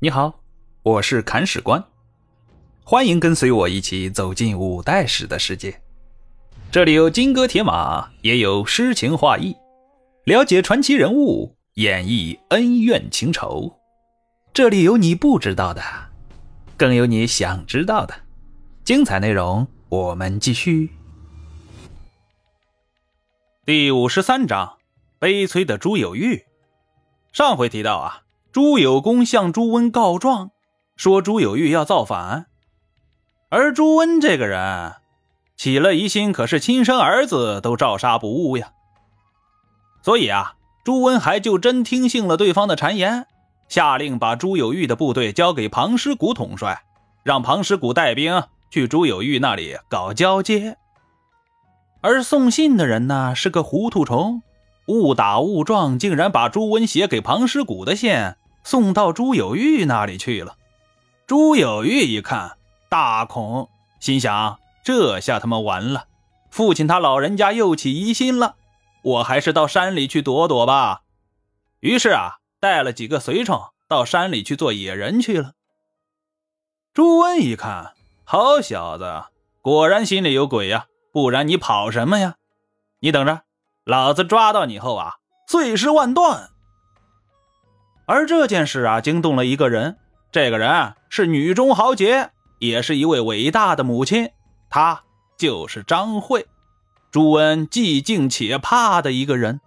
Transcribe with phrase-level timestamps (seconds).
[0.00, 0.44] 你好，
[0.84, 1.84] 我是砍史官，
[2.84, 5.82] 欢迎跟随我一起走进五代史的世界。
[6.70, 9.56] 这里有金戈铁马，也有诗情画意，
[10.22, 13.76] 了解传奇人物，演绎恩怨情仇。
[14.54, 15.82] 这里有你不知道的，
[16.76, 18.14] 更有你想知道的。
[18.84, 20.90] 精彩内容，我们继续。
[23.66, 24.78] 第五十三章：
[25.18, 26.44] 悲催的朱有玉。
[27.32, 28.22] 上回提到啊。
[28.58, 30.50] 朱有功向朱温告状，
[30.96, 32.46] 说朱有玉要造反，
[33.50, 34.94] 而朱温这个人
[35.56, 38.72] 起了疑心，可是亲生儿子都照杀不误呀。
[40.02, 43.28] 所以啊，朱温还就真听信了对方的谗言，
[43.68, 46.82] 下令把朱有玉的部队交给庞师古统帅，
[47.22, 50.76] 让庞师古带兵去朱有玉那里搞交接。
[52.00, 54.42] 而送信的人呢，是个糊涂虫。
[54.88, 58.10] 误打误撞，竟然把朱温写给庞师古的信
[58.64, 60.56] 送到朱有玉那里去了。
[61.26, 62.56] 朱有玉一看，
[62.88, 63.68] 大恐，
[64.00, 66.06] 心想：这下他妈完了，
[66.50, 68.56] 父亲他老人家又起疑心了。
[69.02, 71.02] 我还是到山里去躲躲吧。
[71.80, 75.52] 于是啊，带了几个随从到山里去做野人去了。
[76.92, 77.92] 朱温一看，
[78.24, 79.24] 好小子，
[79.62, 80.86] 果然心里有鬼呀！
[81.12, 82.36] 不然你跑什么呀？
[83.00, 83.42] 你等着。
[83.84, 85.14] 老子抓到你后啊，
[85.46, 86.50] 碎尸万段。
[88.08, 89.98] 而这件事啊，惊动了一个人，
[90.32, 94.30] 这个人是女中豪杰，也是一位伟大的母亲，
[94.70, 95.02] 她
[95.36, 96.46] 就是张慧，
[97.10, 99.60] 朱温既敬且怕的一个人。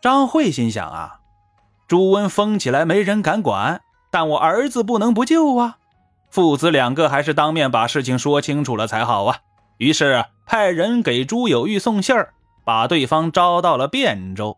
[0.00, 1.18] 张慧心想啊，
[1.88, 5.78] 朱温疯起来没人敢管，但我儿子不能不救啊，
[6.30, 9.38] 父子两个还是当面把事情说清楚了才好啊。
[9.78, 12.32] 于是派人给朱有玉送信儿。
[12.62, 14.56] 把对方招到了汴州。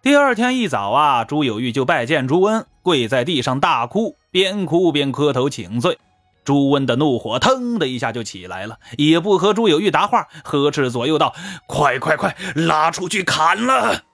[0.00, 5.98] 第二天一早啊，朱有玉就拜见朱温，跪在地上大哭，边哭边磕头请罪。
[6.44, 11.34] 朱温的怒火腾的一下就起来了，也不和朱有玉答话，呵斥左右道
[11.66, 14.04] ：“快快快，拉出去砍了！”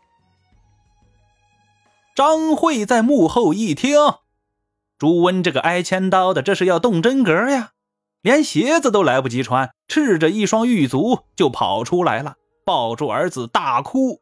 [2.16, 3.97] 张慧在幕后一听，
[4.99, 7.72] 朱温这个挨千刀的，这是要动真格呀，
[8.22, 12.37] 连鞋子都来不及穿，赤着一双玉足就跑出来了。
[12.65, 14.21] 抱住儿子大哭，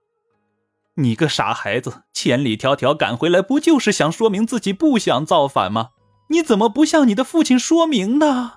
[0.96, 5.90] 你个傻孩子，千里迢迢赶回来，不就是想说明自己不想造反吗？
[6.28, 8.54] 你怎么不向你的父亲说明呢？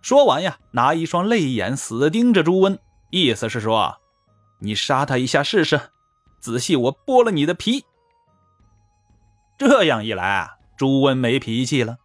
[0.00, 2.78] 说完呀，拿一双泪眼死盯着朱温，
[3.10, 3.98] 意思是说，
[4.60, 5.80] 你杀他一下试试，
[6.40, 7.84] 仔细我剥了你的皮。
[9.56, 11.98] 这样一来啊，朱温没脾气了，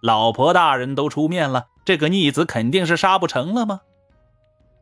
[0.00, 3.80] 老婆大人都出面了，这个逆子肯定是杀不成了吗？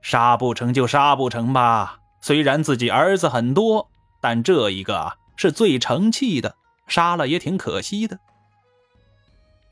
[0.01, 2.00] 杀不成就杀不成吧。
[2.21, 3.89] 虽然自己儿子很多，
[4.21, 6.55] 但这一个是最成器的，
[6.87, 8.19] 杀了也挺可惜的。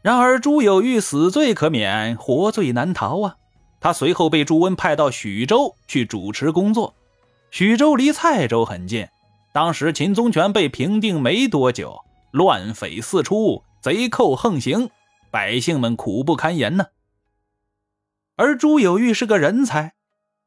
[0.01, 3.37] 然而朱有玉死罪可免，活罪难逃啊！
[3.81, 6.95] 他随后被朱温派到徐州去主持工作。
[7.51, 9.07] 徐州离蔡州很近，
[9.53, 12.01] 当时秦宗权被平定没多久，
[12.31, 14.91] 乱匪四出，贼寇横行，
[15.31, 16.87] 百姓们苦不堪言呢。
[18.37, 19.95] 而朱有玉是个人才。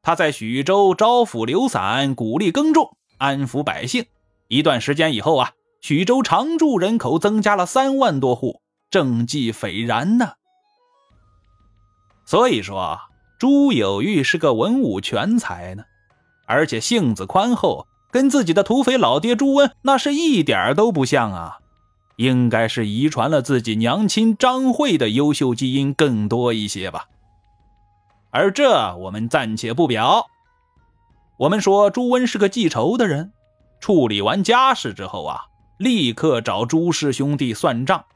[0.02, 4.06] 他在徐州招抚流散，鼓励耕种，安抚百姓。
[4.48, 8.60] 一段时间以后啊，徐州常住人口增加了三万多户，
[8.90, 10.32] 政绩斐然呢。
[12.26, 12.98] 所以说，
[13.38, 15.84] 朱有玉是个文武全才呢，
[16.46, 21.58] 而且性子宽厚，跟自己的土匪老爹朱温那是一点都不像啊。
[22.16, 27.06] 应该是遗传了自己娘亲张慧的优秀基因更多一些吧。
[28.32, 30.26] 而这我们暂且不表。
[31.38, 33.32] 我们说朱温是个记仇的人，
[33.78, 35.44] 处理完家事之后啊，
[35.76, 38.06] 立刻找朱氏兄弟算账。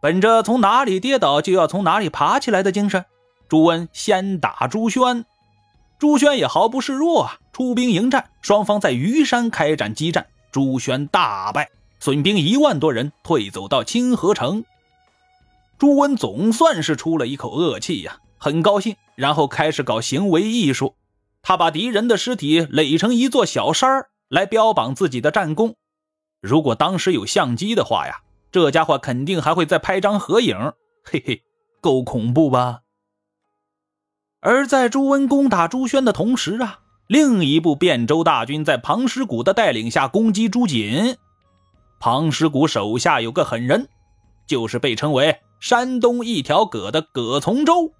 [0.00, 3.04] 本着从哪里跌倒就要从哪里爬起来的精神，
[3.48, 5.26] 朱温先打朱宣，
[5.98, 11.68] 朱宣也毫不示弱啊，出兵迎战，双方在虞山开展激战，朱宣大败，
[12.00, 14.64] 损兵一万多人，退走到清河城。
[15.76, 18.20] 朱温总算是出了一口恶气呀。
[18.38, 20.94] 很高兴，然后开始搞行为艺术。
[21.42, 25.76] 他把敌人的尸体垒成一座小山儿，来标榜自己的战功。
[26.40, 30.56] 如果当时有相机的话呀，这家伙肯定还会再拍张合影。
[31.04, 31.42] 嘿嘿，
[31.80, 32.80] 够恐怖吧？
[34.40, 41.16] 而在朱温攻打朱宣的同时啊，另一部汴州大军在庞师古的带领下攻击朱瑾。
[41.98, 43.88] 庞师古手下有个狠人，
[44.46, 47.92] 就是被称为山东一条葛的葛从周。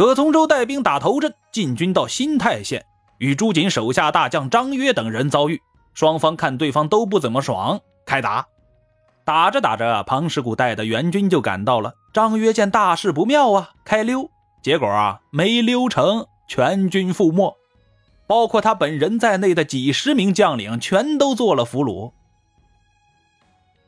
[0.00, 2.86] 葛从周带兵打头阵，进军到新泰县，
[3.18, 5.60] 与朱瑾手下大将张约等人遭遇。
[5.92, 8.46] 双方看对方都不怎么爽，开打。
[9.26, 11.92] 打着打着，庞师古带的援军就赶到了。
[12.14, 14.30] 张约见大事不妙啊，开溜。
[14.62, 17.54] 结果啊，没溜成，全军覆没，
[18.26, 22.12] 包括他本人在内的几十名将领全都做了俘虏。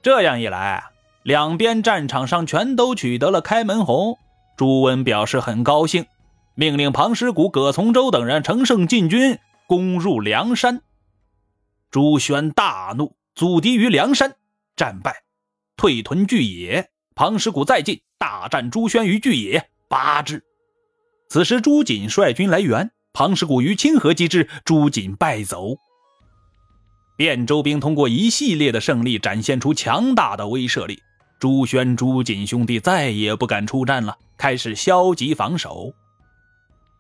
[0.03, 0.85] 这样一来，
[1.23, 4.19] 两边战场上全都取得了开门红。
[4.57, 6.07] 朱温表示很高兴，
[6.55, 10.83] 命令庞师古、葛从周等人乘胜进军，攻入梁山。
[11.91, 14.37] 朱宣大怒，阻敌于梁山，
[14.77, 15.23] 战败，
[15.77, 16.91] 退屯巨野。
[17.15, 20.43] 庞师古再进，大战朱宣于巨野，八之。
[21.29, 25.77] 此时朱瑾率军来援，庞师古于清河击之，朱瑾败走。
[27.19, 30.99] 汴州兵通过一系列的胜利，展现出强大的威慑力。
[31.39, 35.95] 朱宣、朱瑾兄弟再也不敢出战了，开始消极防守。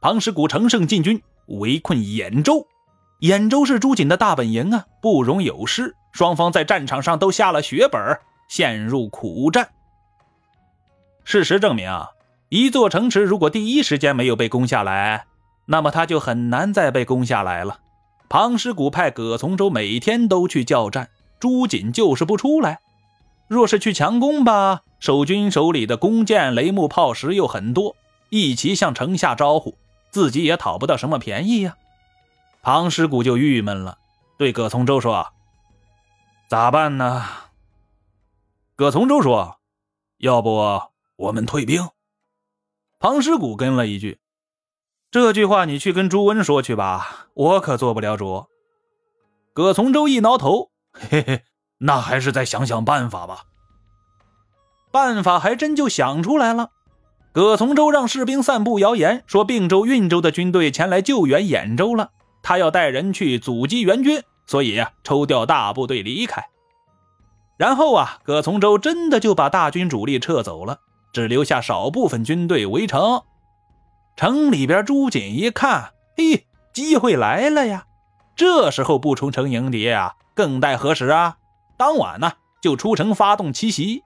[0.00, 2.64] 庞师古乘胜进军，围困兖州。
[3.22, 5.92] 兖州是朱瑾的大本营啊，不容有失。
[6.12, 8.00] 双方在战场上都下了血本，
[8.46, 9.70] 陷入苦战。
[11.24, 12.10] 事实证明啊。
[12.48, 15.24] 一座城池如果第一时间没有被攻下来，
[15.66, 17.80] 那么他就很难再被攻下来了。
[18.28, 21.08] 庞师古派葛从周每天都去叫战，
[21.40, 22.78] 朱瑾就是不出来。
[23.48, 27.96] 若是去强攻吧，守军手里的弓箭、雷木、炮石又很多，
[28.28, 29.76] 一齐向城下招呼，
[30.12, 31.76] 自己也讨不到什么便宜呀。
[32.62, 33.98] 庞师古就郁闷了，
[34.38, 35.32] 对葛从周说
[36.46, 37.26] ：“咋办呢？”
[38.78, 39.56] 葛从周说
[40.18, 40.80] ：“要不
[41.16, 41.88] 我们退兵。”
[43.00, 44.20] 庞师古跟了一句
[45.10, 48.46] ：“这句话你去跟朱温说去吧，我可做不了主。”
[49.52, 51.42] 葛从周一挠头：“嘿嘿，
[51.78, 53.46] 那还是再想想办法吧。”
[54.92, 56.70] 办法还真就想出来了。
[57.32, 62.10] 葛从周让士兵散布谣言，说并州、运州的军队前来救援兖州了，
[62.42, 66.44] 他要带人去阻击援军，所以呀，抽调大部队离开。
[67.56, 70.78] 然后啊，葛从周真的就把大军主力撤走了。
[71.12, 73.22] 只留下少部分军队围城，
[74.16, 77.84] 城里边朱瑾一看，嘿，机会来了呀！
[78.34, 81.36] 这时候不出城迎敌啊，更待何时啊？
[81.76, 84.02] 当晚呢，就出城发动奇袭。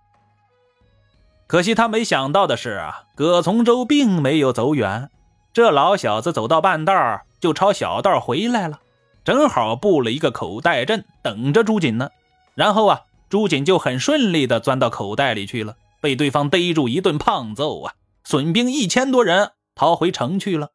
[1.47, 5.11] 可惜他没想到的是啊，葛从周并没有走远，
[5.53, 8.81] 这老小子走到半道就抄小道回来了，
[9.25, 12.11] 正好布了一个口袋阵，等着朱瑾呢。
[12.55, 15.77] 然后啊，朱瑾就很顺利的钻到口袋里去了。
[15.99, 17.95] 被对方逮住一顿胖揍啊！
[18.23, 20.71] 损兵一千多人逃回城去了。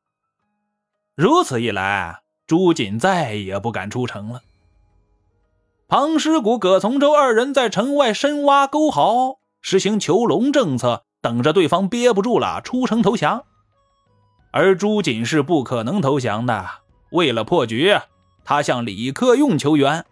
[1.16, 4.42] 如此一来，朱瑾再也不敢出城了。
[5.88, 13.44] 庞师古、葛从周二人在城外深挖沟壕，实行囚笼政策，等着对方憋不住了出城投降。
[14.52, 16.68] 而朱瑾是不可能投降的。
[17.12, 17.98] 为了破局，
[18.44, 20.06] 他向李克用求援。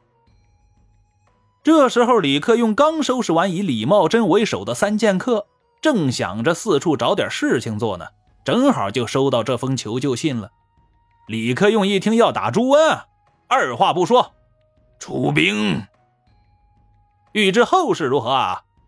[1.62, 5.48] 这时候，李克用刚收拾完以李茂贞为首的三剑客，
[5.82, 8.06] 正想着四处找点事情做呢，
[8.46, 10.52] 正好就收到这封求救信了。
[11.28, 13.00] 李克用一听要打朱温，
[13.48, 14.32] 二话不说，
[15.00, 15.86] 出兵。
[17.34, 18.64] 欲知后事如何啊？